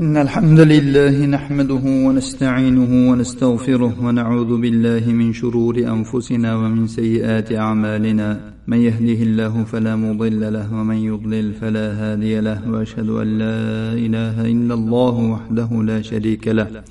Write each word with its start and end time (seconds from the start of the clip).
إن 0.00 0.16
الحمد 0.16 0.60
لله 0.60 1.26
نحمده 1.26 1.84
ونستعينه 2.06 3.10
ونستغفره 3.10 3.94
ونعوذ 4.04 4.60
بالله 4.60 5.12
من 5.12 5.32
شرور 5.32 5.78
أنفسنا 5.78 6.56
ومن 6.56 6.86
سيئات 6.86 7.52
أعمالنا. 7.52 8.40
من 8.66 8.78
يهده 8.78 9.22
الله 9.22 9.64
فلا 9.64 9.96
مضل 9.96 10.52
له 10.52 10.74
ومن 10.74 10.96
يضلل 10.96 11.52
فلا 11.52 11.86
هادي 12.00 12.40
له 12.40 12.70
وأشهد 12.70 13.08
أن 13.08 13.38
لا 13.38 13.58
إله 14.06 14.36
إلا 14.52 14.74
الله 14.74 15.16
وحده 15.32 15.70
لا 15.82 16.02
شريك 16.02 16.48
له. 16.48 16.82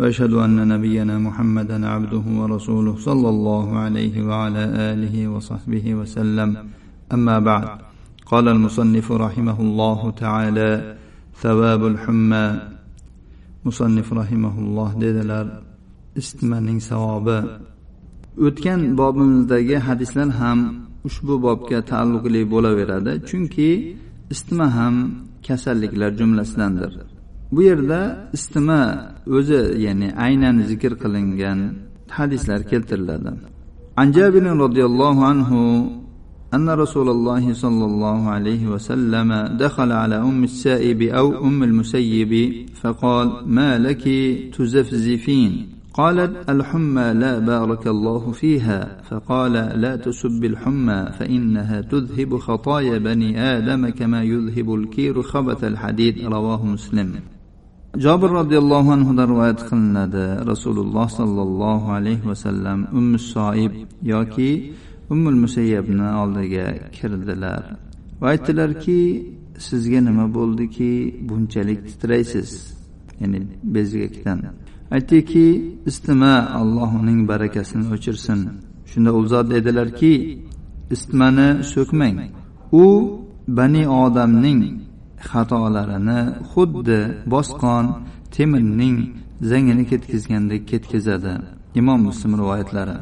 وأشهد 0.00 0.32
أن 0.32 0.68
نبينا 0.68 1.18
محمدا 1.18 1.86
عبده 1.88 2.24
ورسوله 2.40 2.96
صلى 2.96 3.28
الله 3.28 3.78
عليه 3.78 4.26
وعلى 4.28 4.64
آله 4.92 5.28
وصحبه 5.28 5.94
وسلم. 5.94 6.56
أما 7.12 7.38
بعد 7.38 7.68
قال 8.26 8.48
المصنف 8.48 9.12
رحمه 9.12 9.60
الله 9.60 10.10
تعالى 10.10 10.99
ثواب 11.43 11.81
الحمى 11.93 12.45
musannif 13.65 14.07
rahimaulloh 14.21 14.89
dedilar 15.03 15.45
isitmaning 16.19 16.79
savobi 16.89 17.39
o'tgan 18.45 18.81
bobimizdagi 18.99 19.77
hadislar 19.87 20.29
ham 20.41 20.59
ushbu 21.07 21.35
bobga 21.45 21.79
taalluqli 21.91 22.41
bo'laveradi 22.53 23.13
chunki 23.29 23.69
isitma 24.33 24.67
ham 24.77 24.95
kasalliklar 25.47 26.11
jumlasidandir 26.19 26.91
bu 27.55 27.61
yerda 27.69 28.01
isitma 28.35 28.81
o'zi 29.37 29.61
ya'ni 29.85 30.09
aynan 30.25 30.55
zikr 30.69 30.93
qilingan 31.03 31.59
hadislar 32.17 32.59
keltiriladi 32.71 33.33
عن 33.99 34.07
جابر 34.17 34.45
رضي 34.65 34.83
الله 34.89 35.15
عنه 35.29 35.49
أن 36.54 36.70
رسول 36.70 37.08
الله 37.08 37.52
صلى 37.52 37.84
الله 37.84 38.28
عليه 38.28 38.66
وسلم 38.66 39.56
دخل 39.56 39.92
على 39.92 40.16
أم 40.16 40.44
السائب 40.44 41.02
أو 41.02 41.46
أم 41.46 41.62
المسيب 41.62 42.66
فقال 42.74 43.32
ما 43.46 43.78
لك 43.78 44.04
تزفزفين؟ 44.58 45.68
قالت 45.94 46.50
الحمى 46.50 47.12
لا 47.14 47.38
بارك 47.38 47.86
الله 47.86 48.32
فيها. 48.32 49.02
فقال 49.10 49.52
لا 49.52 49.96
تسب 49.96 50.44
الحمى 50.44 51.06
فإنها 51.18 51.80
تذهب 51.80 52.38
خطايا 52.38 52.98
بني 52.98 53.40
آدم 53.40 53.88
كما 53.88 54.22
يذهب 54.22 54.74
الكير 54.74 55.22
خبث 55.22 55.64
الحديد. 55.64 56.18
رواه 56.24 56.66
مسلم. 56.66 57.20
jobir 57.98 58.30
roziyallohu 58.30 58.92
anhudan 58.92 59.26
rivoyat 59.32 59.60
qilinadi 59.68 60.46
rasululloh 60.46 61.06
sollallohu 61.10 61.90
alayhi 61.96 62.22
vasallam 62.30 62.86
ummu 62.98 63.18
soib 63.18 63.72
yoki 64.02 64.50
ummul 65.12 65.38
musayyabni 65.44 66.06
oldiga 66.22 66.66
kirdilar 66.96 67.62
va 68.20 68.26
aytdilarki 68.32 69.00
sizga 69.68 70.00
nima 70.08 70.26
bo'ldiki? 70.34 70.90
Bunchalik 71.28 71.80
titraysiz 71.88 72.50
ya'ni 73.20 73.40
bezgakdan. 73.74 74.38
Aytdiki 74.94 75.46
istima 75.90 76.34
alloh 76.60 76.90
uning 77.02 77.20
barakasini 77.28 77.84
o'chirsin. 77.94 78.40
Shunda 78.90 79.10
u 79.18 79.20
zot 79.32 79.46
dedilarki 79.54 80.14
istmani 80.94 81.48
so'kmang. 81.72 82.16
U 82.82 82.86
bani 83.58 83.82
odamning 84.02 84.62
xatolarini 85.30 86.20
xuddi 86.52 87.00
bosqon 87.32 87.84
temirning 88.34 88.98
zangini 89.50 89.84
ketkizgandek 89.90 90.62
ketkazadi. 90.70 91.34
Imom 91.80 92.00
muslim 92.08 92.32
rivoyatlari. 92.40 92.96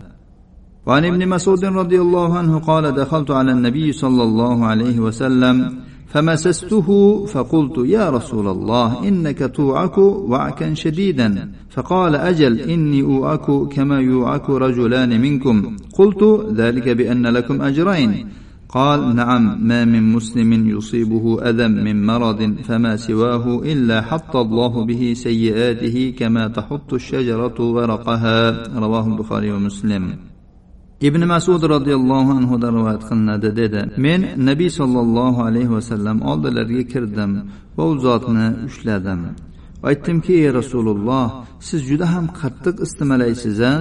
وعن 0.88 1.04
ابن 1.04 1.28
مسعود 1.28 1.64
رضي 1.64 2.00
الله 2.00 2.38
عنه 2.38 2.58
قال 2.58 2.94
دخلت 2.94 3.30
على 3.30 3.52
النبي 3.52 3.92
صلى 3.92 4.22
الله 4.22 4.66
عليه 4.66 5.00
وسلم 5.00 5.78
فمسسته 6.06 6.88
فقلت 7.26 7.78
يا 7.78 8.10
رسول 8.10 8.48
الله 8.48 9.08
إنك 9.08 9.50
توعك 9.54 9.98
وعكا 9.98 10.74
شديدا 10.74 11.52
فقال 11.70 12.14
أجل 12.16 12.60
إني 12.60 13.02
أوعك 13.02 13.50
كما 13.72 14.00
يوعك 14.00 14.50
رجلان 14.50 15.20
منكم 15.20 15.76
قلت 15.98 16.46
ذلك 16.52 16.88
بأن 16.88 17.26
لكم 17.26 17.62
أجرين 17.62 18.26
قال 18.68 19.16
نعم 19.16 19.68
ما 19.68 19.84
من 19.84 20.12
مسلم 20.12 20.68
يصيبه 20.68 21.50
أذى 21.50 21.68
من 21.68 22.06
مرض 22.06 22.54
فما 22.64 22.96
سواه 22.96 23.62
إلا 23.64 24.02
حط 24.02 24.36
الله 24.36 24.84
به 24.84 25.12
سيئاته 25.16 26.14
كما 26.18 26.48
تحط 26.48 26.94
الشجرة 26.94 27.60
ورقها 27.60 28.62
رواه 28.78 29.06
البخاري 29.06 29.52
ومسلم 29.52 30.16
ibn 31.00 31.26
masud 31.26 31.62
roziyallohu 31.74 32.30
anhudan 32.38 32.72
rivoyat 32.78 33.02
qilinadi 33.08 33.56
dedi. 33.56 33.80
Men 33.96 34.20
nabiy 34.48 34.70
sollallohu 34.80 35.40
alayhi 35.48 35.70
vasallam 35.78 36.22
oldilariga 36.30 36.84
kirdim 36.92 37.30
va 37.76 37.84
u 37.90 37.98
zotni 38.06 38.46
ushladim. 38.68 39.20
Aytdimki 39.88 40.32
ey 40.42 40.48
rasululloh 40.58 41.26
siz 41.68 41.80
juda 41.90 42.06
ham 42.14 42.26
qattiq 42.40 42.76
istimalaysiz 42.86 43.60
a 43.70 43.72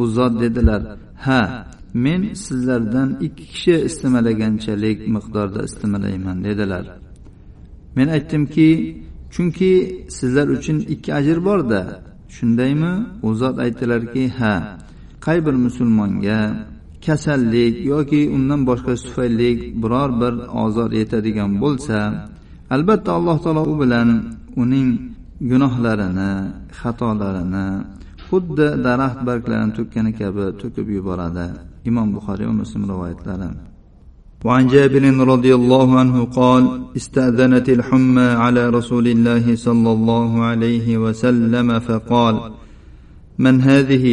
u 0.00 0.02
zot 0.16 0.32
dedilar 0.42 0.82
ha 1.26 1.42
men 2.04 2.22
sizlardan 2.44 3.08
ikki 3.26 3.44
kishi 3.52 3.76
istimalaganchalik 3.88 4.98
miqdorda 5.14 5.60
istimalayman 5.68 6.38
dedilar. 6.44 6.84
Men 7.96 8.08
aytdimki 8.16 8.68
chunki 9.34 9.72
sizlar 10.16 10.48
uchun 10.56 10.78
ikki 10.94 11.10
ajr 11.18 11.38
borda 11.48 11.82
shundaymi? 12.36 12.92
U 13.28 13.28
zot 13.40 13.56
aytdilarki 13.64 14.24
ha 14.38 14.54
qay 15.25 15.37
bir 15.45 15.55
musulmonga 15.65 16.39
kasallik 17.05 17.73
yoki 17.93 18.21
undan 18.35 18.61
boshqa 18.69 18.93
tufayli 19.05 19.51
biror 19.81 20.09
bir 20.21 20.33
ozor 20.63 20.89
yetadigan 20.99 21.51
bo'lsa 21.63 21.99
albatta 22.75 23.09
alloh 23.17 23.37
taolo 23.43 23.61
u 23.71 23.75
bilan 23.81 24.09
uning 24.61 24.89
gunohlarini 25.49 26.31
xatolarini 26.79 27.67
xuddi 28.27 28.67
daraxt 28.85 29.19
barglarini 29.27 29.73
to'kkani 29.77 30.11
kabi 30.19 30.45
to'kib 30.61 30.87
yuboradi 30.97 31.45
imom 31.89 32.07
buxoriy 32.15 32.45
va 32.49 32.55
muslim 32.61 32.83
rivoyatlari 32.91 33.49
وعن 34.47 34.67
جابر 34.75 35.03
رضي 35.33 35.53
الله 35.59 35.87
عنه 36.01 36.17
قال 36.39 36.63
استأذنت 36.99 37.67
الحمى 37.77 38.29
على 38.43 38.63
رسول 38.77 39.05
الله 39.07 39.45
صلى 39.55 39.91
الله 39.97 40.31
عليه 40.49 40.87
وسلم 41.03 41.67
فقال 41.87 42.35
من 43.43 43.55
هذه 43.69 44.05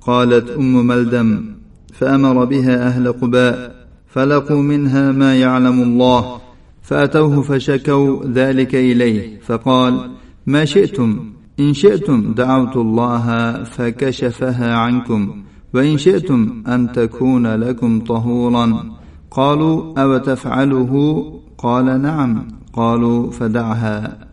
قالت 0.00 0.50
أم 0.50 0.86
ملدم 0.86 1.44
فأمر 1.92 2.44
بها 2.44 2.86
أهل 2.86 3.12
قباء 3.12 3.86
فلقوا 4.06 4.62
منها 4.62 5.12
ما 5.12 5.36
يعلم 5.36 5.82
الله 5.82 6.40
فأتوه 6.82 7.42
فشكوا 7.42 8.24
ذلك 8.24 8.74
إليه 8.74 9.40
فقال 9.40 10.10
ما 10.46 10.64
شئتم 10.64 11.30
إن 11.60 11.74
شئتم 11.74 12.32
دعوت 12.32 12.76
الله 12.76 13.54
فكشفها 13.64 14.74
عنكم 14.74 15.42
وإن 15.74 15.98
شئتم 15.98 16.62
أن 16.68 16.92
تكون 16.92 17.46
لكم 17.46 18.00
طهورا 18.00 18.84
قالوا 19.30 20.02
أو 20.02 20.18
تفعله 20.18 21.24
قال 21.58 22.02
نعم 22.02 22.48
قالوا 22.72 23.30
فدعها 23.30 24.29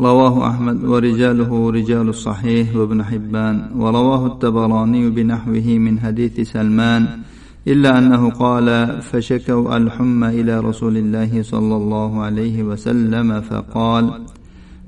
رواه 0.00 0.50
أحمد 0.50 0.84
ورجاله 0.84 1.70
رجال 1.70 2.08
الصحيح 2.08 2.76
وابن 2.76 3.02
حبان 3.04 3.70
ورواه 3.76 4.26
التبراني 4.26 5.10
بنحوه 5.10 5.78
من 5.78 6.00
حديث 6.00 6.40
سلمان 6.40 7.08
إلا 7.68 7.98
أنه 7.98 8.30
قال 8.30 8.98
فشكوا 9.02 9.76
الحمى 9.76 10.28
إلى 10.28 10.60
رسول 10.60 10.96
الله 10.96 11.42
صلى 11.42 11.76
الله 11.76 12.22
عليه 12.22 12.62
وسلم 12.62 13.40
فقال 13.40 14.24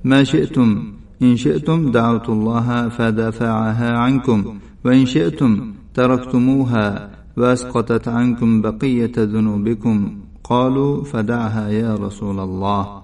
ما 0.05 0.25
شئتم 0.25 0.83
إن 1.23 1.37
شئتم 1.37 1.91
دعوت 1.91 2.29
الله 2.29 2.89
فدفعها 2.89 3.99
عنكم 3.99 4.59
وإن 4.85 5.07
شئتم 5.07 5.73
تركتموها 5.95 7.11
وأسقطت 7.37 8.09
عنكم 8.09 8.61
بقية 8.61 9.13
ذنوبكم 9.19 10.17
قالوا 10.45 11.05
فدعها 11.05 11.69
يا 11.69 11.95
رسول 11.95 12.41
الله 12.41 13.00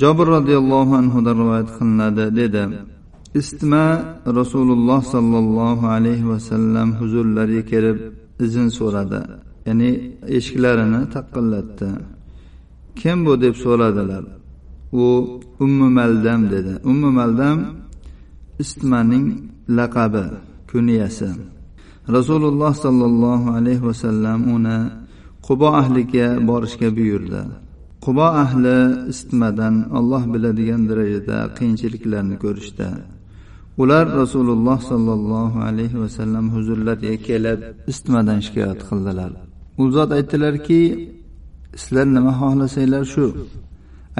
jobir 0.00 0.26
roziyallohu 0.36 0.92
anhudan 1.00 1.36
rivoyat 1.42 1.68
qilinadi 1.76 2.24
dedi. 2.40 2.62
Istima 3.40 3.84
rasululloh 4.40 5.00
sollallohu 5.14 5.86
alayhi 5.96 6.28
vasallam 6.32 6.88
huzurlariga 7.00 7.62
kelib 7.72 7.98
izn 8.44 8.66
so'radi. 8.78 9.20
Ya'ni 9.66 9.90
eshiklarini 10.38 11.00
taqillatdi. 11.14 11.88
Kim 13.00 13.18
bu 13.26 13.32
deb 13.44 13.54
so'radilar? 13.64 14.24
U 15.02 15.04
ummu 15.64 15.88
maldam 15.98 16.40
dedi. 16.54 16.74
Ummu 16.90 17.10
maldam 17.18 17.58
istmaning 18.62 19.26
laqabi 19.78 20.24
kunyasi 20.70 21.30
rasululloh 22.16 22.72
sollallohu 22.84 23.48
alayhi 23.58 23.82
vasallam 23.90 24.38
uni 24.54 24.78
qubo 25.46 25.68
ahliga 25.80 26.26
borishga 26.48 26.88
buyurdi. 26.96 27.42
Qubo 28.04 28.26
ahli 28.42 28.76
isitmadan 29.12 29.74
olloh 29.98 30.22
biladigan 30.34 30.82
darajada 30.90 31.38
qiyinchiliklarni 31.56 32.36
ko'rishdi. 32.44 32.88
Ular 33.82 34.04
rasululloh 34.20 34.78
sollallohu 34.90 35.58
alayhi 35.68 36.00
vasallam 36.04 36.46
huzurlariga 36.54 37.16
kelib 37.28 37.60
isitmadan 37.90 38.38
shikoyat 38.46 38.80
qildilar. 38.88 39.30
U 39.80 39.84
zot 39.96 40.10
aytdilarki 40.18 40.80
sizlar 41.82 42.06
nima 42.16 42.32
xohlasanglar 42.40 43.04
shu? 43.14 43.26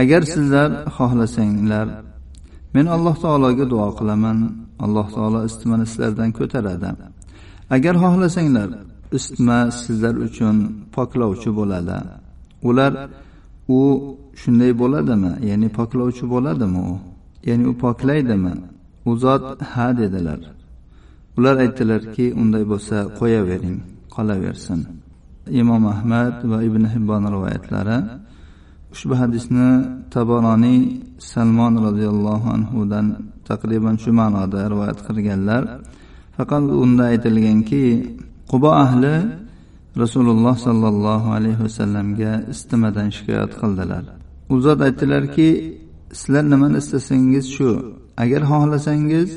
Agar 0.03 0.23
sizlar 0.35 0.71
xohlasanglar 0.97 1.87
men 2.75 2.87
alloh 2.97 3.17
taologa 3.25 3.65
duo 3.73 3.89
qilaman. 3.99 4.39
Alloh 4.85 5.07
taolo 5.17 5.41
isitmani 5.49 5.87
sizlardan 5.91 6.31
ko'taradi. 6.39 6.91
Agar 7.77 7.95
xohlasanglar 8.05 8.69
isitma 9.19 9.59
sizlar 9.83 10.15
uchun 10.27 10.57
poklovchi 10.95 11.51
bo'ladi. 11.59 11.99
Ular 12.69 12.93
u 13.69 13.81
shunday 14.41 14.73
bo'ladimi? 14.83 15.33
Ya'ni 15.49 15.69
poklovchi 15.79 16.25
bo'ladimi 16.35 16.81
u? 16.93 16.95
Ya'ni 17.49 17.65
u 17.73 17.75
poklaydimi? 17.85 18.53
U 19.09 19.17
zot 19.17 19.63
ha 19.73 19.87
dedilar. 20.01 20.41
Ular 21.39 21.57
aytdilarki 21.65 22.27
unday 22.43 22.65
bo'lsa 22.73 22.97
qo'yavering 23.19 23.79
qolaversin. 24.15 24.81
Imom 25.61 25.83
ahmad 25.95 26.35
va 26.51 26.59
ibn 26.69 26.85
hibbon 26.93 27.23
rivoyatlari 27.35 27.99
ushbu 28.95 29.15
hadisni 29.23 29.69
taboroniy 30.15 30.81
salmon 31.33 31.75
roziyallohu 31.87 32.47
anhudan 32.57 33.07
taqriban 33.49 33.97
shu 34.03 34.11
ma'noda 34.21 34.61
rivoyat 34.73 34.99
qilganlar. 35.07 35.63
Faqat 36.37 36.65
unda 36.85 37.05
aytilganki 37.13 37.85
qubo 38.51 38.71
ahli 38.85 39.15
rasululloh 40.03 40.57
sollallohu 40.67 41.29
alayhi 41.37 41.61
vasallamga 41.67 42.33
istimadan 42.53 43.09
shikoyat 43.17 43.53
qildilar. 43.61 44.05
U 44.53 44.55
zot 44.65 44.81
aytdilarki 44.87 45.49
sizlar 46.21 46.45
nimani 46.53 46.77
istasangiz 46.83 47.47
shu. 47.57 47.71
Agar 48.23 48.43
xohlasangiz 48.51 49.31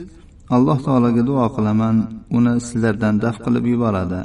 alloh 0.55 0.77
taologa 0.85 1.23
duo 1.29 1.45
qilaman 1.55 1.95
uni 2.37 2.53
sizlardan 2.67 3.15
daf 3.23 3.37
qilib 3.45 3.65
yuboradi. 3.73 4.21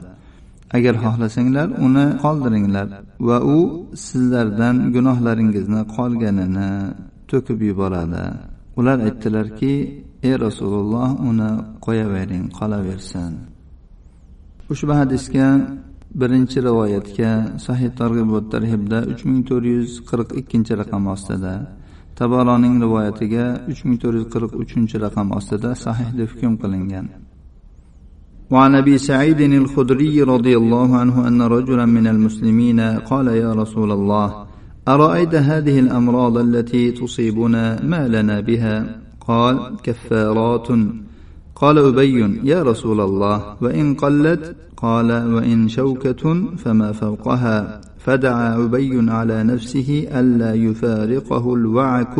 Agar 0.77 0.95
xohlasanglar 1.05 1.69
uni 1.87 2.07
qoldiringlar 2.25 2.89
va 3.29 3.39
u 3.57 3.59
sizlardan 4.07 4.77
gunohlaringizni 4.95 5.83
qolganini 5.97 6.71
to'kib 7.31 7.59
yuboradi. 7.69 8.25
Ular 8.79 8.99
aytdilarki 9.09 9.75
ey 10.29 10.35
rasululloh 10.47 11.09
uni 11.31 11.51
qo'yavering 11.85 12.45
qolaversin. 12.59 13.33
Ushbu 14.73 14.93
hadisga 15.01 15.47
birinchi 16.20 16.60
rivoyatga 16.68 17.32
sahih 17.66 17.90
targ'ibot 18.00 18.46
tarhibda 18.54 19.00
uch 19.12 19.22
ming 19.30 19.42
to'rt 19.50 19.66
yuz 19.74 19.92
qirq 20.10 20.30
ikkinchi 20.42 20.74
raqam 20.82 21.04
ostida 21.16 21.54
tabaroning 22.18 22.76
rivoyatiga 22.84 23.46
uch 23.72 23.82
ming 23.86 23.98
to'rt 24.02 24.16
yuz 24.20 24.28
qirq 24.34 24.52
uchinchi 24.64 24.96
raqam 25.06 25.28
ostida 25.40 25.70
sahih 25.86 26.10
deb 26.18 26.30
hukm 26.34 26.54
qilingan 26.62 27.08
وعن 28.54 28.76
ابي 28.76 28.98
سعيد 28.98 29.42
الخدري 29.42 30.24
رضي 30.24 30.58
الله 30.58 30.98
عنه 30.98 31.28
ان 31.28 31.42
رجلا 31.42 31.86
من 31.86 32.08
المسلمين 32.08 32.80
قال 32.80 33.28
يا 33.28 33.52
رسول 33.62 33.92
الله 33.92 34.28
ارايت 34.88 35.36
هذه 35.36 35.80
الامراض 35.80 36.38
التي 36.38 36.92
تصيبنا 36.92 37.84
ما 37.84 38.08
لنا 38.08 38.40
بها 38.40 38.76
قال 39.28 39.56
كفارات 39.84 40.68
قال 41.55 41.79
أبي 41.79 42.41
يا 42.45 42.63
رسول 42.63 43.01
الله 43.01 43.57
وإن 43.61 43.95
قلت 43.95 44.57
قال 44.77 45.35
وإن 45.35 45.69
شوكة 45.69 46.47
فما 46.57 46.93
فوقها. 46.93 47.81
فدعا 47.99 48.65
أبي 48.65 49.11
على 49.11 49.43
نفسه 49.45 50.09
ألا 50.15 50.55
يفارقه 50.55 51.55
الوعك 51.55 52.17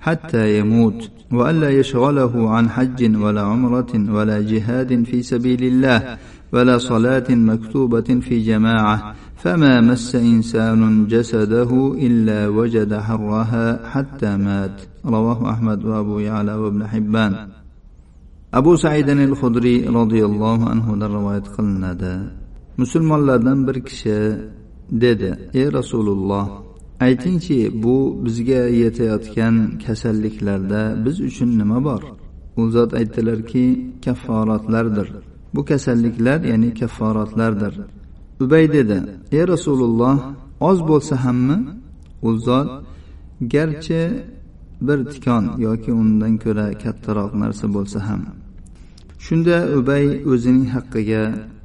حتى 0.00 0.58
يموت 0.58 1.10
وألا 1.32 1.70
يشغله 1.70 2.50
عن 2.50 2.70
حج 2.70 3.16
ولا 3.16 3.42
عمرة 3.42 4.12
ولا 4.12 4.40
جهاد 4.40 5.02
في 5.04 5.22
سبيل 5.22 5.64
الله 5.64 6.18
ولا 6.52 6.78
صلاة 6.78 7.24
مكتوبة 7.30 8.00
في 8.00 8.40
جماعة. 8.40 9.14
فما 9.36 9.80
مس 9.80 10.14
إنسان 10.14 11.06
جسده 11.06 11.94
إلا 11.98 12.48
وجد 12.48 12.94
حرها 12.94 13.88
حتى 13.88 14.36
مات. 14.36 14.80
رواه 15.06 15.50
أحمد 15.50 15.84
وأبو 15.84 16.18
يعلى 16.18 16.54
وابن 16.54 16.86
حبان. 16.86 17.48
Abu 18.58 18.78
saidin 18.78 19.18
al 19.18 19.34
hudriy 19.40 19.78
roziyallohu 19.98 20.64
anhudan 20.74 21.10
rivoyat 21.18 21.46
qilinadi. 21.56 22.12
Musulmonlardan 22.76 23.58
bir 23.66 23.76
kishi 23.88 24.18
dedi 25.04 25.30
ey 25.54 25.66
rasululloh 25.78 26.46
aytingchi 27.06 27.58
bu 27.82 27.96
bizga 28.24 28.62
yetayotgan 28.82 29.56
kasalliklarda 29.86 30.82
biz 31.04 31.16
uchun 31.28 31.50
nima 31.60 31.78
bor? 31.84 32.02
U 32.60 32.62
zot 32.74 32.90
aytdilarki 33.00 33.64
kafforatlardir 34.04 35.08
bu 35.54 35.64
kasalliklar 35.70 36.40
ya'ni 36.50 36.70
kafforatlardir 36.80 37.74
ubay 38.44 38.64
dedi 38.76 38.98
ey 39.36 39.44
rasululloh 39.54 40.16
oz 40.60 40.78
bo'lsa 40.90 41.14
hammi? 41.24 41.58
U 42.28 42.30
zot 42.46 42.70
garchi 43.54 44.02
bir 44.86 44.98
tikon 45.12 45.44
yoki 45.66 45.92
undan 46.02 46.34
ko'ra 46.44 46.66
kattaroq 46.82 47.32
narsa 47.42 47.66
bo'lsa 47.76 47.98
ham. 48.08 48.22
Shunda 49.26 49.56
ubay 49.78 50.06
o'zining 50.32 50.66
haqqiga 50.74 51.22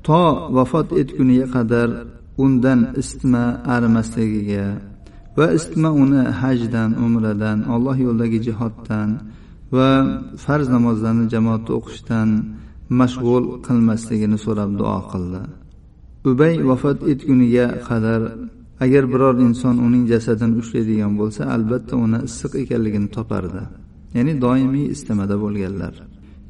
to 0.08 0.24
vafot 0.56 0.88
etguniga 1.02 1.48
qadar 1.56 1.90
undan 2.44 2.80
isitma 3.02 3.44
arimasligiga 3.76 4.68
va 5.38 5.46
isitma 5.58 5.90
uni 6.04 6.24
hajdan 6.42 6.90
umradan 7.06 7.58
alloh 7.74 7.98
yo'lidagi 8.06 8.40
jihoddan 8.48 9.10
va 9.76 9.90
farz 10.44 10.68
namozlarni 10.76 11.26
jamoatda 11.34 11.72
o'qishdan 11.80 12.30
mashg'ul 13.00 13.46
qilmasligini 13.66 14.38
so'rab 14.46 14.72
duo 14.80 15.00
qildi. 15.12 15.42
Ubay 16.32 16.54
vafot 16.70 17.00
etguniga 17.12 17.68
qadar 17.90 18.22
agar 18.86 19.04
biror 19.14 19.36
inson 19.48 19.76
uning 19.88 20.04
jasadini 20.12 20.56
ushlaydigan 20.62 21.14
bo'lsa 21.20 21.42
albatta 21.56 21.94
uni 22.06 22.20
issiq 22.28 22.52
ekanligini 22.64 23.10
topardi. 23.16 23.64
Ya'ni 24.16 24.34
doimiy 24.46 24.88
istamada 24.96 25.36
bo'lganlar. 25.44 25.94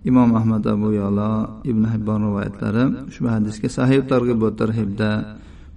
imom 0.05 0.31
ahmad 0.41 0.67
abu 0.67 0.89
yolo 1.01 1.31
ibn 1.71 1.85
hibbon 1.93 2.21
rivoyatlari 2.27 2.85
ushbu 3.11 3.29
hadisga 3.35 3.69
sahih 3.77 4.01
targ'ibot 4.13 4.55
tarhibda 4.61 5.11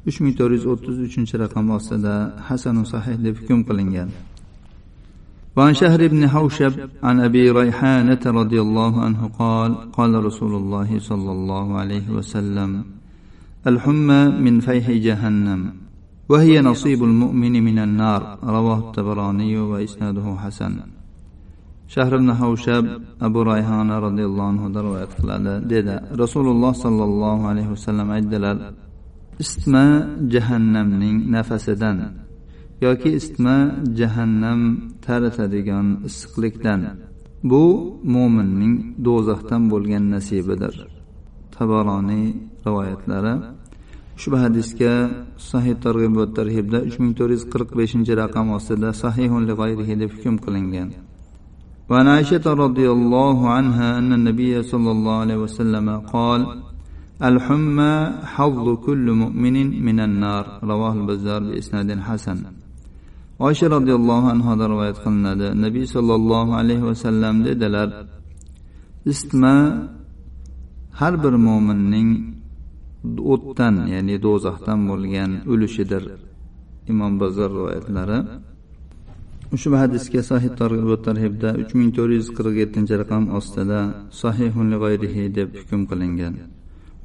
uch 0.08 0.18
ming 0.24 0.34
to'rt 0.38 0.54
yuz 0.56 0.66
o'ttiz 0.74 0.98
uchinchi 1.08 1.36
raqam 1.44 1.66
ostida 1.78 2.16
hasanu 2.48 2.84
sahih 2.94 3.16
deb 3.26 3.36
hukm 3.40 3.60
qilingan 3.68 4.12
وعن 5.58 5.74
شهر 5.74 6.08
بن 6.08 6.30
حوشب 6.30 6.74
عن 7.04 7.20
أبي 7.20 7.52
ريحانة 7.52 8.24
رضي 8.26 8.62
الله 8.62 8.94
عنه 9.06 9.22
قال 9.40 9.92
قال 9.92 10.26
رسول 10.26 10.54
الله 10.56 11.00
صلى 11.00 11.32
الله 11.32 11.66
عليه 11.78 12.08
وسلم 12.10 12.86
الحمى 13.68 14.22
من 14.46 14.60
فيح 14.60 14.86
جهنم 14.92 15.62
وهي 16.30 16.62
نصيب 16.62 17.04
المؤمن 17.04 17.64
من 17.64 17.80
النار 17.80 18.22
رواه 18.44 18.80
الطبراني 18.80 19.58
وإسناده 19.58 20.36
حسن 20.44 20.74
shahribn 21.95 22.29
havshab 22.41 22.85
abu 23.27 23.41
rayhona 23.53 23.97
roziyallohu 24.07 24.51
anhu 24.53 24.67
rivoyat 24.87 25.13
qiladi 25.19 25.53
dedi. 25.73 25.95
Rasululloh 26.23 26.73
sollallohu 26.85 27.45
alayhi 27.53 27.71
vasallam 27.75 28.09
aytdilar 28.17 28.57
isitma 29.43 29.85
jahannamning 30.35 31.17
nafasidan 31.35 31.99
yoki 32.85 33.11
isitma 33.19 33.57
jahannam 34.01 34.61
taritadigan 35.07 35.87
issiqlikdan 36.09 36.81
bu 37.51 37.65
mo'minning 38.15 38.75
do'zaxdan 39.07 39.63
bo'lgan 39.73 40.05
nasibidir. 40.15 40.75
Tabaroniy 41.57 42.27
rivoyatlari 42.67 43.35
ushbu 44.19 44.37
hadisga 44.45 44.93
sahih 45.51 45.75
targ'ibot 45.85 46.31
tarhibda 46.39 46.79
uch 46.89 46.97
ming 47.03 47.13
to'rt 47.19 47.33
yuz 47.37 47.45
qirq 47.53 47.71
beshinchi 47.81 48.13
raqam 48.23 48.47
ostida 48.59 48.89
sahihun 49.03 49.43
deb 50.03 50.11
hukm 50.15 50.37
qilingan. 50.45 50.91
وعن 51.92 52.08
عائشة 52.08 52.46
رضي 52.66 52.88
الله 52.92 53.38
عنها 53.50 53.88
أن 54.00 54.10
النبي 54.14 54.64
صلى 54.64 54.92
الله 54.92 55.16
عليه 55.24 55.38
وسلم 55.46 55.88
قال 56.14 56.42
الحمى 57.30 57.94
حظ 58.36 58.66
كل 58.86 59.06
مؤمن 59.12 59.56
من 59.88 59.98
النار 60.00 60.46
رواه 60.64 60.94
البزار 60.94 61.42
بإسناد 61.44 61.90
حسن 62.00 62.40
oysha 63.40 63.68
roziyallohu 63.76 64.28
anhodan 64.34 64.68
rivoyat 64.74 64.98
qilinadi 65.06 65.48
nabiy 65.66 65.86
sollallohu 65.96 66.52
alayhi 66.62 66.86
vasallam 66.90 67.36
dedilar 67.48 67.90
isitma 69.12 69.56
har 71.00 71.14
bir 71.24 71.34
mo'minning 71.48 72.10
o'tdan 73.34 73.76
ya'ni 73.94 74.16
do'zaxdan 74.26 74.80
bo'lgan 74.90 75.32
ulushidir 75.54 76.04
imom 76.92 77.14
bazar 77.22 77.50
rivoyatlari 77.58 78.20
ushbu 79.55 79.77
hadisga 79.83 80.21
sahih 80.31 80.51
targ'ib 80.61 80.87
va 80.93 80.97
tarhibda 81.09 81.49
uch 81.63 81.73
ming 81.79 81.91
to'rt 81.97 82.13
yuz 82.19 82.29
qirq 82.37 82.55
yettinchi 82.63 82.95
raqam 83.03 83.23
ostida 83.39 83.81
sahihun 84.23 84.69
g'ayrihi 84.83 85.23
deb 85.37 85.49
hukm 85.59 85.81
qilingan. 85.91 86.35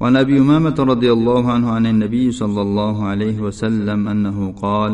وعن 0.00 0.16
أبي 0.16 0.38
أمامة 0.38 0.78
رضي 0.78 1.10
الله 1.12 1.52
عنه 1.52 1.70
عن 1.70 1.86
النبي 1.86 2.30
صلى 2.30 2.60
الله 2.62 2.96
عليه 3.04 3.36
وسلم 3.40 4.08
أنه 4.08 4.38
قال 4.52 4.92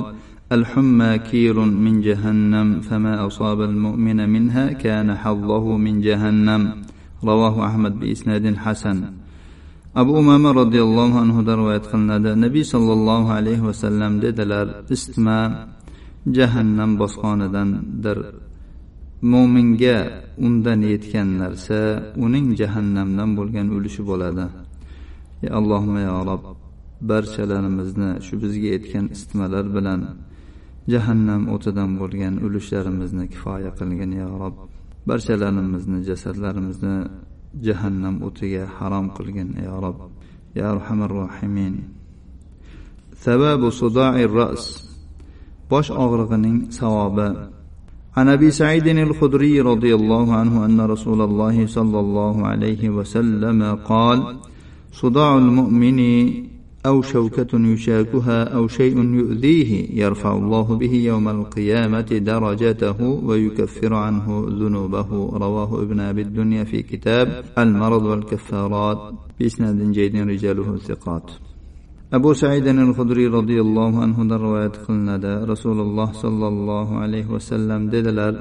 الحمى 0.52 1.18
كير 1.18 1.60
من 1.60 2.00
جهنم 2.00 2.80
فما 2.80 3.26
أصاب 3.26 3.60
المؤمن 3.60 4.28
منها 4.28 4.72
كان 4.72 5.14
حظه 5.14 5.76
من 5.76 6.00
جهنم 6.00 6.62
رواه 7.24 7.66
أحمد 7.68 8.00
بإسناد 8.00 8.56
حسن 8.56 8.98
أبو 9.96 10.18
أمامة 10.20 10.50
رضي 10.50 10.80
الله 10.82 11.10
عنه 11.20 11.42
دروا 11.42 11.74
يدخلنا 11.74 12.16
النبي 12.16 12.62
صلى 12.62 12.92
الله 12.92 13.32
عليه 13.32 13.60
وسلم 13.60 14.20
ددلر 14.20 14.68
استمام 14.92 15.73
jahannam 16.36 16.90
bosqonidandir 17.02 18.18
mo'minga 19.32 19.96
undan 20.46 20.80
yetgan 20.92 21.28
narsa 21.42 21.78
uning 22.24 22.46
jahannamdan 22.60 23.30
bo'lgan 23.38 23.66
ulushi 23.76 24.02
bo'ladi. 24.10 24.44
Ey 25.44 25.50
allohim 25.58 25.96
yo 26.08 26.18
rob 26.28 26.42
barchalarimizni 27.10 28.10
shu 28.26 28.34
bizga 28.42 28.68
yetgan 28.76 29.06
isitmalar 29.14 29.66
bilan 29.76 30.00
jahannam 30.92 31.42
o'tidan 31.54 31.90
bo'lgan 32.00 32.34
ulushlarimizni 32.46 33.24
kifoya 33.32 33.70
qilgin 33.78 34.10
yo 34.22 34.28
rob. 34.42 34.54
Barchalarimizni 35.08 35.98
jasadlarimizni 36.08 36.96
jahannam 37.66 38.16
o'tiga 38.26 38.64
harom 38.76 39.06
qilgin 39.16 39.50
yo 39.66 39.76
rob. 39.84 39.98
Ya 40.58 40.64
arhamar 40.72 41.10
rohimin. 41.20 41.74
Sababu 43.24 43.68
sudai 43.80 44.24
ras. 44.36 44.64
Bosh 45.74 45.90
og'rig'ining 46.04 46.58
savobi 46.78 47.28
عن 48.16 48.28
ابي 48.28 48.50
سعيد 48.50 48.86
الخدري 48.86 49.60
رضي 49.60 49.94
الله 49.94 50.34
عنه 50.34 50.64
ان 50.66 50.80
رسول 50.80 51.20
الله 51.20 51.66
صلى 51.66 52.00
الله 52.00 52.46
عليه 52.46 52.90
وسلم 52.90 53.74
قال 53.74 54.36
صداع 54.92 55.38
المؤمن 55.38 56.00
أو 56.86 57.02
شوكه 57.02 57.52
يشاكها 57.58 58.44
أو 58.44 58.68
شيء 58.68 58.96
يؤذيه 59.14 60.02
يرفع 60.02 60.32
الله 60.36 60.62
به 60.62 60.94
يوم 60.94 61.28
القيامه 61.28 62.10
درجته 62.30 63.02
ويكفر 63.02 63.94
عنه 63.94 64.46
ذنوبه. 64.48 65.10
رواه 65.44 65.82
ابن 65.82 66.00
ابي 66.00 66.22
الدنيا 66.22 66.64
في 66.64 66.82
كتاب 66.82 67.44
المرض 67.58 68.02
والكفارات 68.02 69.14
باسناد 69.40 69.92
جيد 69.92 70.16
رجاله 70.16 70.76
ثقات. 70.76 71.30
Abu 72.16 72.30
saidin 72.42 72.78
al 72.86 72.92
hudriy 72.98 73.28
roziyallohu 73.38 73.98
anhudan 74.06 74.38
rivoyat 74.46 74.76
qilinadi. 74.84 75.32
Rasululloh 75.52 76.08
sollallohu 76.22 76.94
alayhi 77.04 77.32
vasallam 77.36 77.80
dedilar 77.94 78.32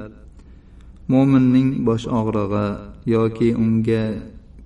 mo'minning 1.12 1.68
bosh 1.86 2.06
og'rig'i 2.18 2.66
yoki 3.14 3.48
unga 3.64 4.02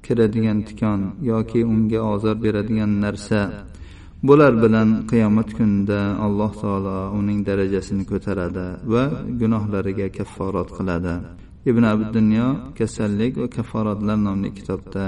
kiradigan 0.04 0.58
tikon 0.68 1.00
yoki 1.30 1.60
unga 1.72 2.00
ozor 2.12 2.36
beradigan 2.44 2.92
narsa 3.04 3.40
bular 4.26 4.52
bilan 4.64 4.88
qiyomat 5.10 5.48
kunida 5.58 6.00
alloh 6.26 6.52
taolo 6.62 6.98
uning 7.18 7.38
darajasini 7.48 8.04
ko'taradi 8.10 8.66
va 8.92 9.04
gunohlariga 9.40 10.06
kafforat 10.18 10.68
qiladi. 10.76 11.14
Ibn 11.70 11.82
abi 11.92 12.04
dunyo 12.16 12.46
kasallik 12.78 13.32
va 13.40 13.46
kafforatlar 13.56 14.18
nomli 14.26 14.50
kitobda 14.58 15.04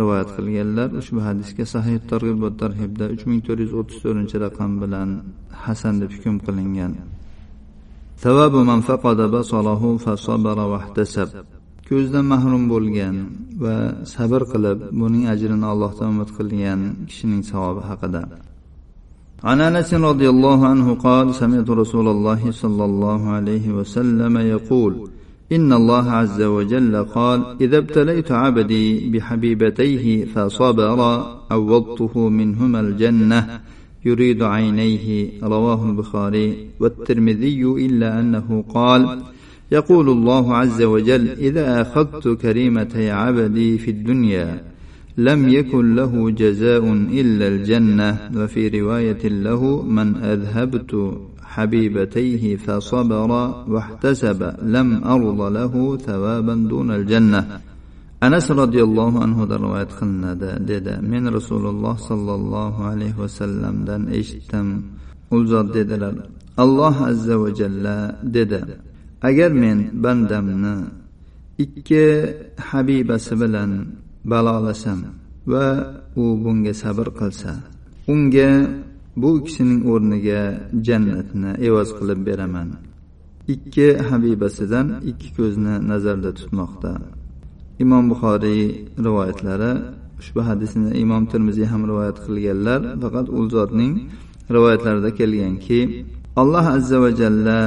rivoyat 0.00 0.28
qilganlar 0.36 0.88
ushbu 1.00 1.20
hadisga 1.26 1.64
sahih 1.74 1.96
targ'ib 2.10 2.38
va 2.44 2.50
tarhibda 2.62 3.04
uch 3.14 3.22
ming 3.30 3.40
to'rt 3.46 3.60
yuz 3.64 3.72
o'ttiz 3.80 3.98
to'rtinchi 4.04 4.36
raqam 4.46 4.70
bilan 4.82 5.08
hasan 5.64 5.94
deb 6.02 6.10
hukm 6.16 6.36
qilingan 6.46 6.92
savabu 8.24 8.60
man 8.70 8.80
faqada 8.88 9.26
basalahu 9.36 9.88
fasabara 10.04 10.64
vahtasab 10.74 11.28
ko'zdan 11.88 12.24
mahrum 12.32 12.62
bo'lgan 12.72 13.16
va 13.64 13.76
sabr 14.14 14.42
qilib 14.52 14.78
buning 15.00 15.24
ajrini 15.32 15.66
allohdan 15.72 16.08
umid 16.14 16.30
qilgan 16.38 16.80
kishining 17.08 17.42
savobi 17.50 17.82
haqida 17.90 18.22
عن 19.48 19.58
انس 19.68 19.90
رضي 20.10 20.28
الله 20.34 20.58
عنه 20.70 20.86
قال 21.06 21.26
سمعت 21.42 21.68
رسول 21.82 22.06
الله 22.14 22.42
صلى 22.62 22.84
الله 22.90 23.20
عليه 23.36 23.66
وسلم 23.78 24.34
يقول 24.54 24.92
إن 25.51 25.73
الله 25.73 26.11
عز 26.11 26.41
وجل 26.41 27.03
قال 27.03 27.55
إذا 27.61 27.77
ابتليت 27.77 28.31
عبدي 28.31 29.09
بحبيبتيه 29.09 30.25
فصبر 30.25 30.99
عوضته 31.51 32.29
منهما 32.29 32.79
الجنة 32.79 33.59
يريد 34.05 34.43
عينيه 34.43 35.29
رواه 35.43 35.89
البخاري 35.89 36.67
والترمذي 36.79 37.63
إلا 37.63 38.19
أنه 38.19 38.63
قال 38.73 39.21
يقول 39.71 40.09
الله 40.09 40.55
عز 40.55 40.81
وجل 40.81 41.29
إذا 41.29 41.81
أخذت 41.81 42.27
كريمتي 42.27 43.11
عبدي 43.11 43.77
في 43.77 43.91
الدنيا 43.91 44.63
لم 45.17 45.49
يكن 45.49 45.95
له 45.95 46.29
جزاء 46.29 46.93
إلا 46.93 47.47
الجنة 47.47 48.31
وفي 48.35 48.67
رواية 48.67 49.27
له 49.27 49.81
من 49.81 50.15
أذهبت 50.15 51.17
حبيبتيه 51.54 52.56
فصبر 52.56 53.30
واحتسب 53.68 54.40
لم 54.62 54.88
أرض 55.04 55.40
له 55.40 55.96
ثوابا 55.96 56.54
دون 56.54 56.90
الجنة 56.90 57.60
anas 58.20 58.46
roziyallohu 58.52 59.16
anhudan 59.24 59.60
rivoyat 59.64 59.92
qilinadi 59.98 60.50
dedi 60.70 60.94
men 61.12 61.24
rasululloh 61.36 61.96
sollallohu 62.08 62.80
alayhi 62.92 63.16
vasallamdan 63.24 64.02
eshitdim 64.20 64.66
u 65.36 65.36
zot 65.50 65.68
dedilar 65.76 66.14
alloh 66.64 66.96
azza 67.10 67.34
va 67.42 67.48
jalla 67.60 67.96
dedi 68.36 68.60
agar 69.28 69.50
men 69.62 69.78
bandamni 70.04 70.74
ikki 71.64 72.04
habibasi 72.68 73.32
bilan 73.42 73.70
balolasam 74.30 75.00
va 75.52 75.66
u 76.22 76.24
bunga 76.44 76.74
sabr 76.82 77.06
qilsa 77.18 77.52
unga 78.12 78.50
bu 79.21 79.29
kishining 79.45 79.81
o'rniga 79.91 80.41
jannatni 80.87 81.51
evaz 81.67 81.89
qilib 81.97 82.19
beraman. 82.27 82.69
Ikki 83.53 83.87
habibasidan 84.09 84.87
ikki 85.11 85.29
ko'zni 85.37 85.75
nazarda 85.91 86.31
tutmoqda. 86.39 86.91
Imom 87.83 88.03
buxoriy 88.11 88.63
rivoyatlari 89.05 89.71
ushbu 90.19 90.41
hadisni 90.49 90.89
imom 91.03 91.23
termiziy 91.31 91.67
ham 91.71 91.81
rivoyat 91.91 92.17
qilganlar 92.25 92.81
faqat 93.01 93.27
u 93.37 93.39
zotning 93.55 93.93
rivoyatlarida 94.55 95.09
kelganki 95.19 95.79
alloh 96.41 96.65
azza 96.77 96.97
va 97.03 97.09
jalla 97.21 97.59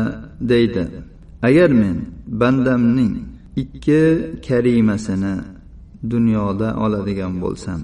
deydi 0.50 0.84
agar 1.48 1.70
men 1.82 1.96
bandamning 2.40 3.14
ikki 3.62 4.02
karimasini 4.46 5.34
dunyoda 6.12 6.68
oladigan 6.84 7.34
bo'lsam 7.42 7.80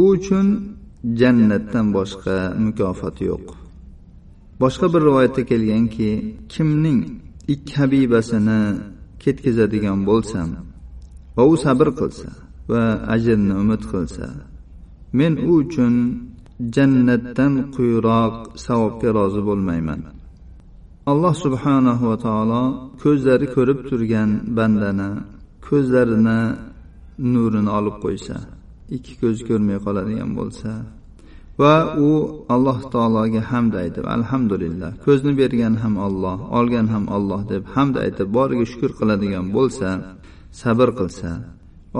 u 0.00 0.02
uchun 0.14 0.46
jannatdan 1.20 1.86
boshqa 1.96 2.36
mukofot 2.64 3.16
yo'q. 3.30 3.46
Boshqa 4.62 4.86
bir 4.92 5.02
rivoyatda 5.08 5.42
kelganki 5.50 6.10
kimning 6.52 7.00
ikki 7.52 7.74
habibasini 7.80 8.60
ketkazadigan 9.22 9.98
bo'lsam 10.08 10.48
va 11.36 11.42
u 11.52 11.54
sabr 11.64 11.88
qilsa 12.00 12.28
va 12.70 12.82
ajrni 13.14 13.54
umid 13.62 13.82
qilsa 13.92 14.26
men 15.18 15.32
u 15.50 15.52
uchun 15.62 15.94
jannatdan 16.74 17.52
quyiroq 17.74 18.34
savobga 18.64 19.10
rozi 19.18 19.42
bo'lmayman. 19.48 20.00
Alloh 21.10 21.34
subhanahu 21.44 22.04
va 22.10 22.16
taolo 22.26 22.62
ko'zlari 23.02 23.46
ko'rib 23.54 23.78
turgan 23.88 24.30
bandani 24.56 25.10
ko'zlarini 25.66 26.40
nurini 27.32 27.70
olib 27.78 27.96
qo'ysa. 28.04 28.36
Ikki 28.96 29.12
ko'z 29.22 29.38
ko'rmay 29.48 29.78
qoladigan 29.86 30.30
bo'lsa 30.38 30.70
va 31.60 31.74
u 32.08 32.10
alloh 32.54 32.78
taologa 32.94 33.42
hamd 33.50 33.72
aytib 33.82 34.04
alhamdulillah 34.16 34.90
ko'zni 35.06 35.32
bergan 35.40 35.74
ham 35.82 35.94
olloh 36.06 36.38
olgan 36.58 36.86
ham 36.94 37.04
olloh 37.16 37.40
deb 37.52 37.62
hamd 37.74 37.94
aytib 38.04 38.28
boriga 38.36 38.64
shukur 38.72 38.90
qiladigan 38.98 39.46
bo'lsa 39.56 39.88
sabr 40.62 40.88
qilsa 41.00 41.30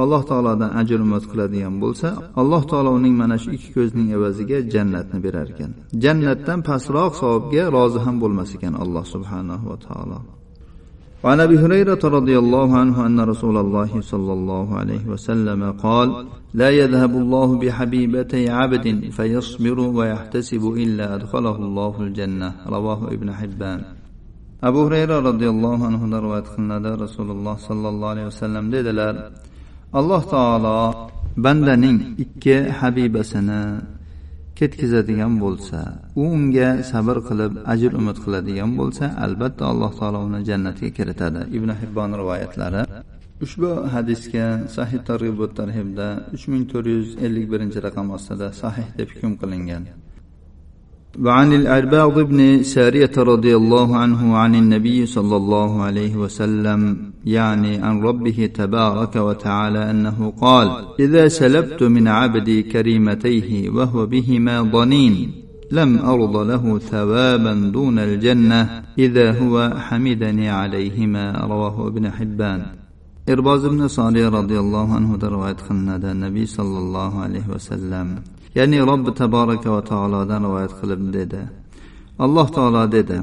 alloh 0.03 0.23
taolodan 0.31 0.71
ajr 0.81 0.99
umid 1.07 1.25
qiladigan 1.31 1.75
bo'lsa 1.83 2.09
alloh 2.41 2.63
taolo 2.71 2.91
uning 2.99 3.15
mana 3.23 3.37
shu 3.43 3.49
ikki 3.57 3.71
ko'zning 3.77 4.09
evaziga 4.17 4.59
jannatni 4.75 5.19
berar 5.27 5.49
ekan 5.55 5.71
jannatdan 6.05 6.61
pastroq 6.69 7.13
savobga 7.21 7.65
rozi 7.77 7.99
ham 8.07 8.17
bo'lmas 8.23 8.51
ekan 8.57 8.75
alloh 8.83 9.05
subhanahu 9.15 9.65
va 9.71 9.79
taolo. 9.89 10.21
وعن 11.23 11.41
ابي 11.41 11.59
هريره 11.59 12.03
رضي 12.05 12.39
الله 12.39 12.69
عنه 12.77 13.07
ان 13.07 13.21
رسول 13.21 13.57
الله 13.57 14.01
صلى 14.01 14.33
الله 14.33 14.79
عليه 14.79 15.05
وسلم 15.07 15.73
قال 15.73 16.27
لا 16.55 16.71
يذهب 16.71 17.11
الله 17.11 17.59
بحبيبتي 17.59 18.51
عبد 18.51 19.11
فيصبر 19.11 19.81
ويحتسب 19.81 20.65
الا 20.85 21.15
ادخله 21.15 21.57
الله 21.57 21.95
الجنه 22.03 22.53
رواه 22.67 23.01
ابن 23.15 23.33
حبان 23.33 23.81
abu 24.63 24.79
hurayra 24.87 25.23
roziyallohu 25.23 25.87
anhudan 25.89 26.19
rivoyat 26.27 26.47
qilinadi 26.55 26.91
rasululloh 27.05 27.55
sollallohu 27.69 28.11
alayhi 28.15 28.29
vasallam 28.33 28.65
dedilar 28.75 29.15
alloh 30.01 30.23
taolo 30.35 30.79
bandaning 31.45 31.99
ikki 32.25 32.57
habibasini 32.79 33.63
ketkazadigan 34.59 35.35
bo'lsa 35.43 35.81
u 36.21 36.25
unga 36.37 36.69
sabr 36.91 37.17
qilib 37.29 37.53
ajr 37.75 37.91
umid 38.01 38.17
qiladigan 38.25 38.71
bo'lsa 38.81 39.05
albatta 39.27 39.63
alloh 39.73 39.93
taolo 40.01 40.19
uni 40.29 40.41
jannatga 40.51 40.89
kiritadi. 40.99 41.41
Ibn 41.59 41.71
hibbon 41.81 42.11
rivoyatlari 42.21 42.83
ushbu 43.45 43.71
hadisga 43.95 44.47
sahih 44.77 45.01
targ'ibot 45.09 45.53
tarhibda 45.61 46.09
uch 46.37 46.45
ming 46.53 46.65
to'rt 46.73 46.89
yuz 46.95 47.09
ellik 47.27 47.47
birinchi 47.53 47.79
raqam 47.87 48.07
ostida 48.17 48.49
sahih 48.63 48.87
deb 48.99 49.09
hukm 49.15 49.33
qilingan. 49.43 49.85
وعن 51.25 51.53
الأرباض 51.53 52.19
بن 52.19 52.63
سارية 52.63 53.11
رضي 53.19 53.57
الله 53.57 53.97
عنه 53.97 54.37
عن 54.37 54.55
النبي 54.55 55.07
صلى 55.07 55.37
الله 55.37 55.83
عليه 55.83 56.17
وسلم 56.17 56.97
يعني 57.25 57.77
عن 57.77 58.01
ربه 58.03 58.51
تبارك 58.55 59.17
وتعالى 59.17 59.91
أنه 59.91 60.33
قال 60.41 60.71
إذا 61.01 61.29
سلبت 61.29 61.83
من 61.83 62.09
عبدي 62.09 62.63
كريمتيه 62.63 63.71
وهو 63.71 64.07
بهما 64.07 64.63
ضنين 64.63 65.31
لم 65.73 65.99
أرض 65.99 66.37
له 66.37 66.79
ثوابا 66.79 67.55
دون 67.55 67.99
الجنة 67.99 68.83
إذا 68.99 69.41
هو 69.41 69.71
حمدني 69.77 70.51
عليهما 70.51 71.33
رواه 71.33 71.87
ابن 71.87 72.11
حبان. 72.11 72.63
irboz 73.29 73.65
ibn 73.69 73.81
soliy 73.89 74.27
roziyallohu 74.39 74.93
anhudan 74.99 75.31
rivoyat 75.37 75.61
qilinadi 75.69 76.11
nabiy 76.25 76.47
sollallohu 76.57 77.17
alayhi 77.27 77.49
vasallam 77.55 78.09
ya'ni 78.59 78.79
robbi 78.91 79.11
taboraka 79.21 79.69
va 79.75 79.83
taolodan 79.91 80.41
rivoyat 80.47 80.73
qilib 80.81 81.03
dedi. 81.19 81.41
Alloh 82.25 82.47
taolo 82.57 82.83
dedi 82.97 83.19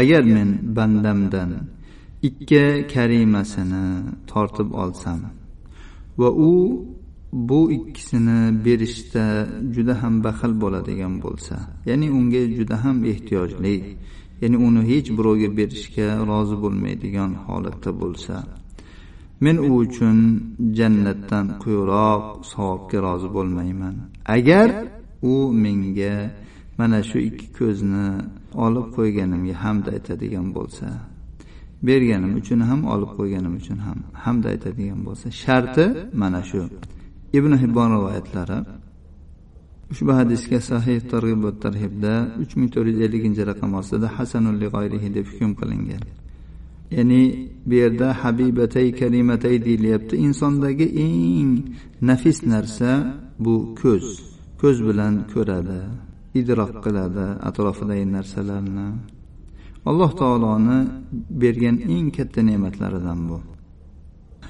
agar 0.00 0.22
men 0.22 0.48
bandamdan 0.76 1.50
ikki 2.28 2.64
karimasini 2.94 3.86
tortib 4.30 4.68
olsam 4.82 5.20
va 6.20 6.30
u 6.48 6.50
bu 7.32 7.60
ikkisini 7.72 8.64
berishda 8.64 9.24
juda 9.74 9.94
ham 10.02 10.14
baxil 10.24 10.52
bo'ladigan 10.62 11.14
bo'lsa 11.24 11.56
ya'ni 11.88 12.06
unga 12.18 12.42
juda 12.58 12.76
ham 12.84 12.96
ehtiyojli 13.12 13.76
ya'ni 14.42 14.56
uni 14.66 14.82
hech 14.90 15.08
birovga 15.18 15.48
berishga 15.58 16.06
rozi 16.30 16.56
bo'lmaydigan 16.64 17.30
holatda 17.46 17.90
bo'lsa 18.02 18.34
men 19.44 19.56
u 19.68 19.70
uchun 19.84 20.18
jannatdan 20.78 21.46
quyiroq 21.62 22.24
savobga 22.50 22.98
rozi 23.06 23.28
bo'lmayman. 23.36 23.94
Agar 24.36 24.68
u 25.22 25.34
menga 25.64 26.14
mana 26.78 26.98
shu 27.08 27.18
ikki 27.28 27.46
ko'zni 27.58 28.06
olib 28.64 28.86
qo'yganimga 28.96 29.54
hamd 29.64 29.84
aytadigan 29.94 30.46
bo'lsa 30.56 30.86
berganim 31.88 32.32
uchun 32.40 32.60
ham 32.68 32.80
olib 32.94 33.10
qo'yganim 33.18 33.54
uchun 33.60 33.78
ham 33.86 33.98
hamd 34.24 34.44
aytadigan 34.52 35.00
bo'lsa 35.06 35.26
sharti 35.42 35.84
mana 36.22 36.40
shu. 36.50 36.62
Ibn 37.38 37.52
hibbon 37.62 37.88
rivoyatlari 37.96 38.58
ushbu 39.92 40.12
hadisga 40.20 40.58
sahih 40.70 40.98
targ'ib 41.12 41.40
va 41.46 41.52
tarhibda 41.64 42.14
uch 42.42 42.52
ming 42.58 42.68
to'rt 42.74 42.88
yuz 42.92 43.00
elliginchi 43.06 43.42
raqam 43.50 43.70
ostida 43.80 44.08
hasanul 44.16 44.58
g'oyrihi 44.74 45.08
deb 45.16 45.26
hukm 45.32 45.52
qilingan. 45.60 46.02
Ya'ni 46.96 47.22
bu 47.68 47.74
yerda 47.82 48.08
habibatay 48.22 48.86
kalimatay 49.00 49.56
deyilyapti. 49.66 50.14
Insondagi 50.26 50.86
eng 51.06 51.50
nafis 52.08 52.38
narsa 52.52 52.90
bu 53.44 53.54
ko'z 53.80 54.06
ko'z 54.60 54.76
bilan 54.88 55.14
ko'radi 55.32 55.80
idroq 56.40 56.72
qiladi 56.84 57.26
atrofidagi 57.48 58.06
narsalarni. 58.16 58.88
Alloh 59.90 60.10
taoloni 60.20 60.78
bergan 61.42 61.76
eng 61.94 62.08
katta 62.16 62.40
ne'matlaridan 62.48 63.20
bu. 63.28 63.38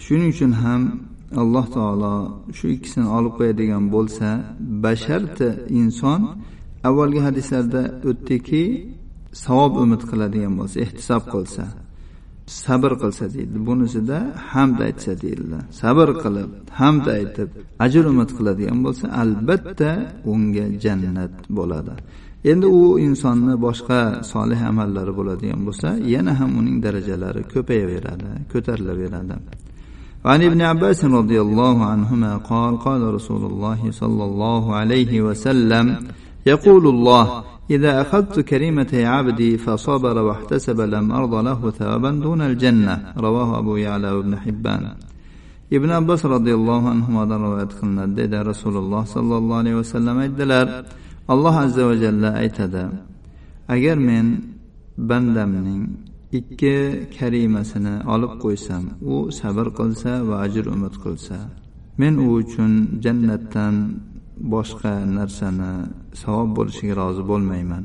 Shuning 0.05 0.31
uchun 0.35 0.53
ham 0.63 0.83
alloh 1.43 1.67
taolo 1.77 2.15
shu 2.57 2.67
ikkisini 2.77 3.09
olib 3.17 3.33
qo'yadigan 3.39 3.85
bo'lsa 3.95 4.29
basharti 4.85 5.49
inson 5.81 6.21
avvalgi 6.89 7.21
hadislarda 7.27 7.83
o'tdiki 8.11 8.63
savob 9.45 9.73
umid 9.83 10.03
qiladigan 10.11 10.55
bo'lsa 10.61 10.77
ehtisob 10.85 11.23
qilsa. 11.35 11.65
sabr 12.66 12.92
qilsa 13.02 13.26
deydi 13.36 13.58
bunisida 13.68 14.18
hamd 14.52 14.78
aytsa 14.88 15.12
deyildi 15.24 15.60
sabr 15.82 16.08
qilib 16.24 16.50
hamd 16.80 17.06
aytib 17.18 17.50
ajr 17.86 18.04
umid 18.14 18.30
qiladigan 18.38 18.80
bo'lsa 18.86 19.06
albatta 19.24 19.92
unga 20.34 20.66
jannat 20.84 21.34
bo'ladi 21.58 21.94
endi 22.52 22.68
u 22.80 22.84
insonni 23.08 23.54
boshqa 23.66 24.00
solih 24.34 24.60
amallari 24.72 25.14
bo'ladigan 25.20 25.62
bo'lsa 25.68 25.90
yana 26.14 26.34
ham 26.40 26.52
uning 26.60 26.78
darajalari 26.86 27.42
ko'payaveradi 27.54 28.30
ko'tarilaveradi 28.52 29.38
وعن 30.26 30.42
ابن 30.50 30.62
عباس 30.72 31.00
رضي 31.20 31.42
الله 31.46 31.86
عنهما 31.92 32.32
قال 32.52 32.74
قال 32.88 33.02
رسول 33.18 33.44
الله 33.52 33.80
صلى 34.02 34.24
الله 34.30 34.64
عليه 34.80 35.14
وسلم 35.28 35.86
يقول 36.54 36.84
الله 36.94 37.26
إذا 37.72 38.02
أخذت 38.02 38.40
كريمة 38.40 38.92
عبدي 38.94 39.58
فصبر 39.58 40.18
واحتسب 40.18 40.82
لم 40.82 41.12
أرض 41.12 41.34
له 41.36 41.72
ثوابا 41.72 42.12
دون 42.12 42.42
الجنة 42.42 43.14
رواه 43.18 43.60
أبو 43.60 43.76
يعلى 43.76 44.12
وابن 44.12 44.34
حبان 44.38 44.84
ibn 45.72 45.90
abbos 45.90 46.22
roziyallohu 46.36 46.88
anhudan 46.94 47.40
rivoyat 47.46 47.72
qilinadi 47.80 48.14
dedi 48.20 48.38
rasululloh 48.52 49.02
sollallohu 49.16 49.60
alayhi 49.62 49.78
vasallam 49.82 50.18
aytdilar 50.26 50.68
alloh 51.34 51.56
azza 51.66 51.84
va 51.90 51.96
jalla 52.04 52.30
aytadi 52.44 52.84
agar 53.76 53.98
men 54.10 54.28
bandamning 55.10 55.84
ikki 56.40 56.76
karimasini 57.18 57.96
olib 58.14 58.34
qo'ysam 58.44 58.84
u 59.14 59.16
sabr 59.40 59.68
qilsa 59.80 60.12
va 60.30 60.36
ajr 60.46 60.66
umid 60.76 60.96
qilsa 61.04 61.38
men 62.02 62.14
u 62.26 62.28
uchun 62.42 62.72
jannatdan 63.06 63.76
boshqa 64.55 64.93
narsani 65.19 65.73
savob 66.23 66.51
bo'lishiga 66.59 66.95
rozi 67.01 67.23
bo'lmayman. 67.31 67.85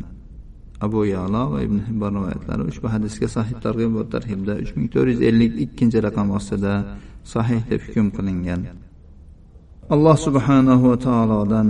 Abu 0.85 0.99
yalo 1.15 1.43
va 1.53 1.59
ibn 1.67 1.79
hibbon 1.87 2.13
rivoyatlari 2.17 2.63
ushbu 2.71 2.87
hadisga 2.95 3.27
sahih 3.35 3.55
targ'ib 3.65 3.91
va 3.97 4.03
tarhibda 4.13 4.53
uch 4.63 4.71
ming 4.75 4.87
to'rt 4.93 5.09
yuz 5.13 5.21
ellik 5.29 5.53
ikkinchi 5.65 5.99
raqam 6.07 6.27
ostida 6.37 6.73
sahih 7.33 7.61
deb 7.71 7.81
hukm 7.87 8.07
qilingan. 8.17 8.61
Alloh 9.93 10.17
subhanahu 10.27 10.83
va 10.91 10.97
taolodan 11.07 11.67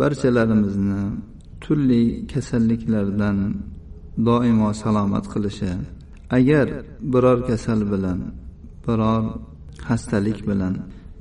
barchalarimizni 0.00 1.02
turli 1.62 2.02
kasalliklardan 2.32 3.38
doimo 4.28 4.68
salomat 4.82 5.24
qilishi 5.32 5.72
agar 6.38 6.66
biror 7.12 7.38
kasal 7.48 7.80
bilan 7.92 8.18
biror 8.86 9.24
xastalik 9.88 10.38
bilan 10.50 10.74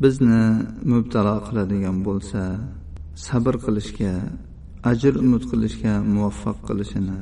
bizni 0.03 0.43
mubtalo 0.91 1.35
qiladigan 1.47 1.97
bo'lsa 2.07 2.41
sabr 3.15 3.55
qilishga 3.65 4.13
ajr 4.91 5.13
umid 5.23 5.43
qilishga 5.51 5.93
muvaffaq 6.13 6.57
qilishini 6.67 7.19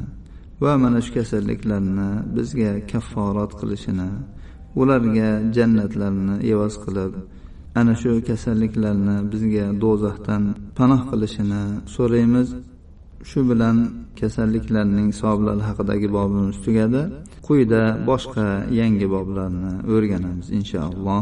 va 0.62 0.72
mana 0.84 1.00
shu 1.06 1.12
kasalliklarni 1.18 2.10
bizga 2.36 2.72
kafforat 2.92 3.52
qilishini 3.62 4.10
ularga 4.82 5.30
jannatlarni 5.56 6.36
evaz 6.52 6.74
qilib 6.86 7.14
ana 7.80 7.94
shu 8.02 8.12
kasalliklarni 8.28 9.16
bizga 9.32 9.66
do'zaxdan 9.84 10.44
panoh 10.78 11.02
qilishini 11.12 11.64
so'raymiz. 11.96 12.50
Shu 13.30 13.40
bilan 13.50 13.78
kasalliklarning 14.20 15.10
savoblari 15.22 15.64
haqidagi 15.70 16.08
bobimiz 16.18 16.58
tugadi. 16.66 17.02
Quyida 17.48 17.82
boshqa 18.10 18.46
yangi 18.80 19.08
boblarni 19.16 19.74
o'rganamiz 19.94 20.48
inshaalloh. 20.60 21.22